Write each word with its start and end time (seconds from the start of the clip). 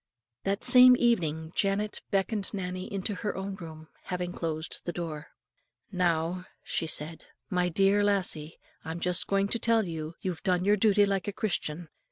That 0.45 0.63
same 0.63 0.95
evening 0.97 1.51
Janet 1.53 2.01
beckoned 2.09 2.55
Nannie 2.55 2.91
into 2.91 3.13
her 3.13 3.35
own 3.37 3.53
room, 3.57 3.81
and 3.81 3.87
having 4.05 4.31
closed 4.33 4.81
the 4.83 4.91
door, 4.91 5.27
"Now," 5.91 6.47
she 6.63 6.87
said, 6.87 7.25
"my 7.51 7.69
dear 7.69 8.03
lassie, 8.03 8.57
I'm 8.83 8.99
just 8.99 9.27
going 9.27 9.47
to 9.49 9.59
tell 9.59 9.85
you, 9.85 10.15
you've 10.19 10.41
done 10.41 10.65
your 10.65 10.75
duty 10.75 11.05
like 11.05 11.27
a 11.27 11.33
Christian. 11.33 11.87